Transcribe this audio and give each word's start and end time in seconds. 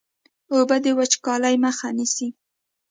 اوبه 0.53 0.77
د 0.83 0.85
وچکالۍ 0.99 1.55
مخه 1.65 1.87
نیسي. 1.97 2.27